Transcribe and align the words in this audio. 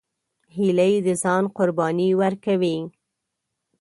هیلۍ 0.55 0.93
د 1.05 1.07
ځان 1.23 1.43
قرباني 1.57 2.09
ورکوي 2.21 2.77